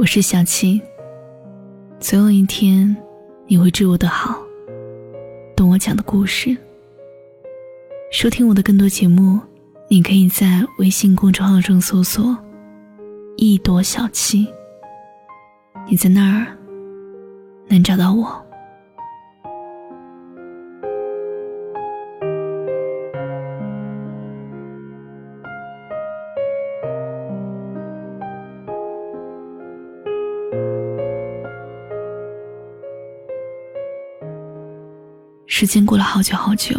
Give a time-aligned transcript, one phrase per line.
[0.00, 0.80] 我是小七。
[1.98, 2.96] 总有一天，
[3.46, 4.34] 你会知我的好，
[5.54, 6.56] 懂我讲的故事。
[8.10, 9.38] 收听我的更多节目，
[9.90, 12.34] 你可以在微信公众号中搜索
[13.36, 14.48] “一朵小七”，
[15.86, 16.46] 你在那儿
[17.68, 18.42] 能找到我。
[35.60, 36.74] 时间过了好久好久，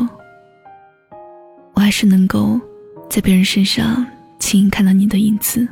[1.76, 2.60] 我还是能够
[3.08, 4.04] 在别人身上
[4.40, 5.68] 轻易看到你的影子。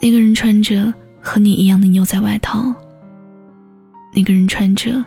[0.00, 2.72] 那个人穿着和你一样的牛仔外套，
[4.14, 5.04] 那个人穿着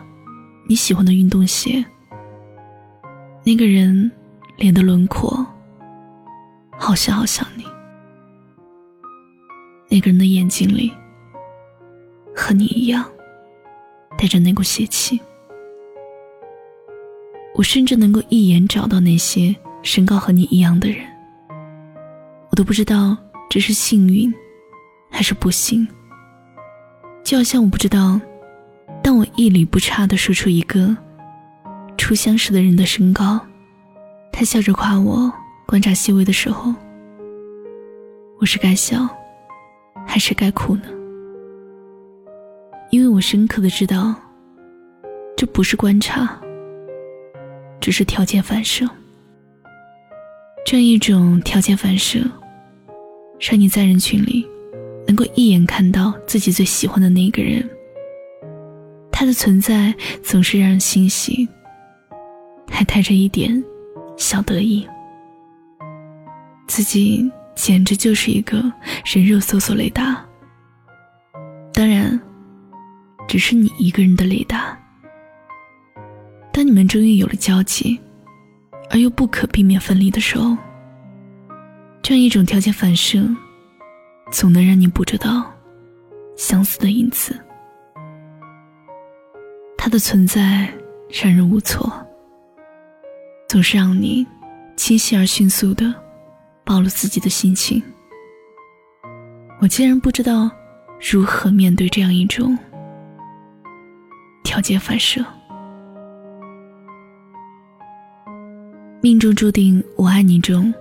[0.68, 1.82] 你喜欢的运动鞋，
[3.42, 4.12] 那个人
[4.58, 5.46] 脸的轮廓。
[6.76, 7.64] 好像好像你，
[9.88, 10.92] 那个人的眼睛里
[12.34, 13.02] 和你一样
[14.18, 15.18] 带着那股邪气。
[17.56, 20.98] 我甚至能够一眼找到那些身高和你一样的人，
[22.50, 23.16] 我都不知道
[23.48, 24.32] 这是幸运
[25.10, 25.88] 还是不幸。
[27.24, 28.20] 就好像我不知道，
[29.02, 30.94] 当我一缕不差的说出一个
[31.96, 33.40] 初相识的人的身高，
[34.30, 35.32] 他笑着夸我
[35.66, 36.74] 观察细微的时候，
[38.38, 39.08] 我是该笑
[40.06, 40.82] 还是该哭呢？
[42.90, 44.14] 因为我深刻的知道，
[45.38, 46.38] 这不是观察。
[47.80, 48.88] 只是条件反射，
[50.64, 52.20] 这一种条件反射，
[53.40, 54.46] 让你在人群里
[55.06, 57.68] 能够一眼看到自己最喜欢的那个人。
[59.12, 61.48] 他的存在总是让人欣喜，
[62.68, 63.62] 还带着一点
[64.16, 64.86] 小得意。
[66.66, 68.58] 自己简直就是一个
[69.04, 70.22] 人肉搜索雷达，
[71.72, 72.20] 当然，
[73.28, 74.76] 只是你一个人的雷达。
[76.56, 78.00] 当你们终于有了交集，
[78.88, 80.56] 而又不可避免分离的时候，
[82.00, 83.22] 这样一种条件反射，
[84.32, 85.44] 总能让你捕捉到
[86.34, 87.38] 相似的影子。
[89.76, 90.66] 它的存在
[91.10, 91.92] 让人无措，
[93.50, 94.26] 总是让你
[94.78, 95.94] 清晰而迅速的
[96.64, 97.82] 暴露自己的心情。
[99.60, 100.50] 我竟然不知道
[101.12, 102.56] 如何面对这样一种
[104.42, 105.22] 条件反射。
[109.06, 110.74] 命中注定，我爱你中，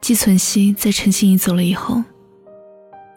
[0.00, 2.00] 季存希在陈欣怡走了以后，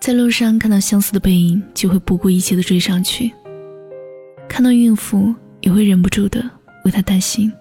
[0.02, 3.31] 在路上看到相似的背影，就会不顾一切的追上去。
[4.47, 5.31] 看到孕妇，
[5.62, 6.44] 也会忍不住的
[6.86, 7.53] 为她担心。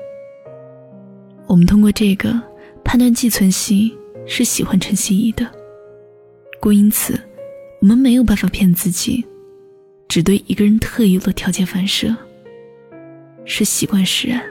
[1.47, 2.41] 我们通过这个
[2.83, 3.95] 判断季存希
[4.27, 5.47] 是喜欢陈欣怡的，
[6.63, 7.21] 故因此，
[7.83, 9.23] 我们没有办法骗自己，
[10.09, 12.17] 只对一个人特有的条件反射
[13.45, 14.43] 是习惯使然。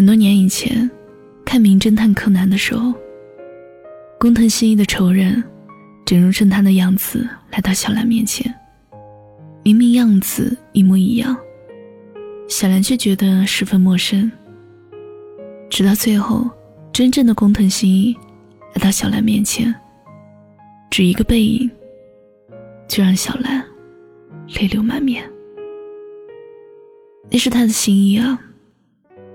[0.00, 0.90] 很多年以前，
[1.44, 2.94] 看《名侦探柯南》的时候，
[4.18, 5.44] 工藤新一的仇人，
[6.06, 8.50] 整容成他的样子来到小兰面前。
[9.62, 11.36] 明明样子一模一样，
[12.48, 14.32] 小兰却觉得十分陌生。
[15.68, 16.50] 直到最后，
[16.94, 18.16] 真正的工藤新一
[18.72, 19.74] 来到小兰面前，
[20.90, 21.70] 只一个背影，
[22.88, 23.62] 就让小兰
[24.54, 25.22] 泪流满面。
[27.30, 28.40] 那是他的心意啊。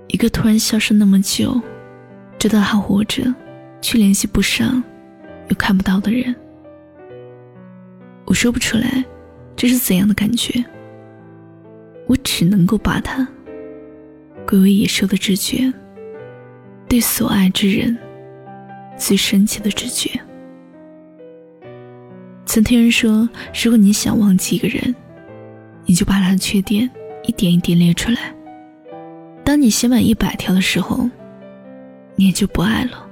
[0.08, 1.60] 一个突然消失那么久，
[2.38, 3.34] 知道还活着，
[3.80, 4.82] 却联系不上，
[5.48, 6.34] 又看不到的人，
[8.24, 9.04] 我说不出来，
[9.56, 10.64] 这是怎样的感觉？
[12.06, 13.26] 我只能够把它
[14.46, 15.72] 归为野兽的直觉，
[16.88, 17.96] 对所爱之人
[18.96, 20.10] 最深切的直觉。
[22.44, 24.94] 曾听人说，如果你想忘记一个人，
[25.84, 26.88] 你就把他的缺点
[27.24, 28.32] 一点一点列出来。
[29.46, 31.08] 当你写满一百条的时候，
[32.16, 33.06] 你也就不爱了。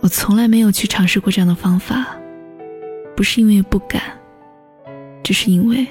[0.00, 2.18] 我从来没有去尝试过这样的方法，
[3.14, 4.02] 不是因为不敢，
[5.22, 5.86] 只是因为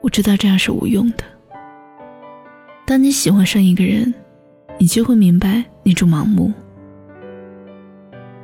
[0.00, 1.22] 我知道这样是无用的。
[2.84, 4.12] 当你喜欢上一个人，
[4.76, 6.52] 你就会明白那种盲目。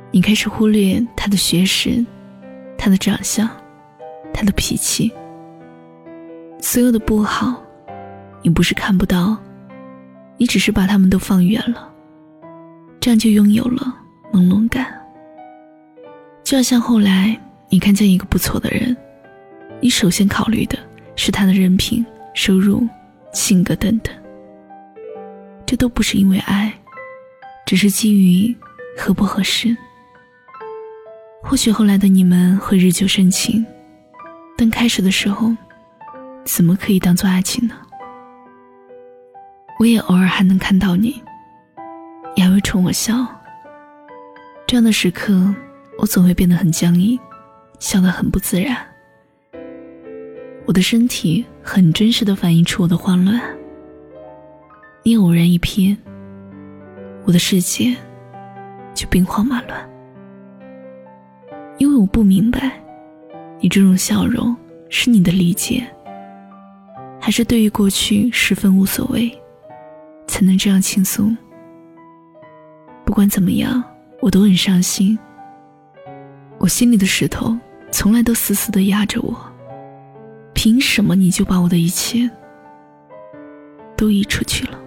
[0.09, 2.03] 你开始忽略他的学识、
[2.77, 3.45] 他的长相、
[4.33, 5.11] 他的脾气，
[6.61, 7.61] 所有的不好。
[8.41, 9.37] 你不是看不到，
[10.37, 11.87] 你只是把他们都放远了，
[12.99, 13.95] 这样就拥有了
[14.33, 14.87] 朦胧感。
[16.43, 17.39] 就像后来
[17.69, 18.95] 你看见一个不错的人，
[19.79, 20.77] 你首先考虑的
[21.15, 22.87] 是他的人品、收入、
[23.31, 24.13] 性格等等，
[25.65, 26.73] 这都不是因为爱，
[27.65, 28.53] 只是基于
[28.97, 29.75] 合不合适。
[31.43, 33.65] 或许后来的你们会日久生情，
[34.57, 35.55] 但开始的时候，
[36.43, 37.75] 怎么可以当做爱情呢？
[39.81, 41.19] 我也偶尔还能看到你，
[42.35, 43.25] 你还会冲我笑。
[44.67, 45.33] 这样的时刻，
[45.97, 47.19] 我总会变得很僵硬，
[47.79, 48.77] 笑得很不自然。
[50.67, 53.41] 我的身体很真实的反映出我的慌乱。
[55.01, 55.97] 你偶然一瞥，
[57.25, 57.91] 我的世界
[58.93, 59.89] 就兵荒马乱。
[61.79, 62.71] 因为我不明白，
[63.59, 64.55] 你这种笑容
[64.89, 65.83] 是你的理解，
[67.19, 69.35] 还是对于过去十分无所谓，
[70.27, 71.35] 才能这样轻松？
[73.05, 73.83] 不管怎么样，
[74.21, 75.17] 我都很伤心。
[76.57, 77.57] 我心里的石头
[77.91, 79.35] 从来都死死的压着我，
[80.53, 82.29] 凭什么你就把我的一切
[83.97, 84.79] 都移出去了？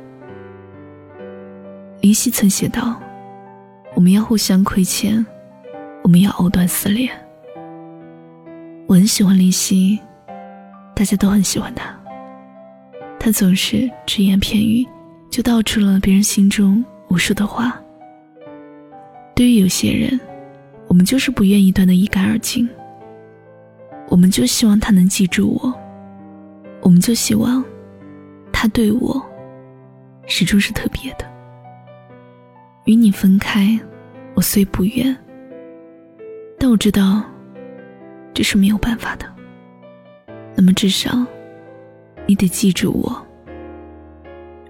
[2.00, 3.00] 林夕曾写道
[3.94, 5.24] ：“我们要互相亏欠。”
[6.04, 7.10] 我们要藕断丝连。
[8.86, 9.98] 我很喜欢林夕，
[10.94, 11.98] 大家都很喜欢他。
[13.18, 14.86] 他总是只言片语，
[15.34, 17.76] 就道出了别人心中无数的话。
[19.34, 20.20] 对于有些人，
[20.86, 22.68] 我们就是不愿意断得一干二净。
[24.06, 25.74] 我们就希望他能记住我，
[26.82, 27.64] 我们就希望
[28.52, 29.20] 他对我
[30.28, 31.28] 始终是特别的。
[32.84, 33.76] 与你分开，
[34.36, 35.16] 我虽不愿。
[36.60, 37.24] 但我知道，
[38.32, 39.26] 这是没有办法的。
[40.54, 41.26] 那么至少，
[42.24, 43.23] 你得记住我。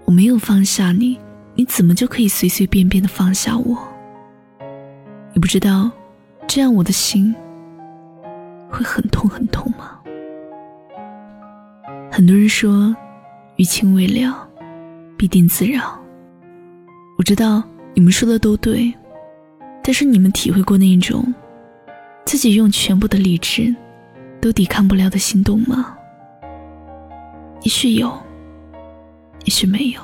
[0.05, 1.19] 我没有放下你，
[1.55, 3.77] 你怎么就可以随随便便的放下我？
[5.33, 5.91] 你不知道，
[6.47, 7.33] 这样我的心
[8.69, 9.99] 会很痛很痛吗？
[12.11, 12.95] 很多人说，
[13.57, 14.47] 余情未了，
[15.17, 15.99] 必定自扰。
[17.17, 17.63] 我知道
[17.93, 18.93] 你们说的都对，
[19.83, 21.33] 但是你们体会过那一种？
[22.25, 23.75] 自己用全部的理智，
[24.39, 25.97] 都抵抗不了的心动吗？
[27.63, 28.15] 也许有，
[29.45, 30.01] 也许没有。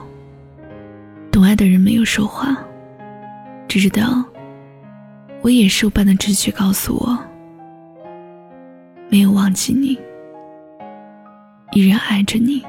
[1.31, 2.57] 懂爱的人没有说话，
[3.67, 4.23] 只知道
[5.41, 7.17] 我野兽般的直觉告诉我，
[9.09, 9.99] 没有忘记你，
[11.73, 12.63] 依然爱着你。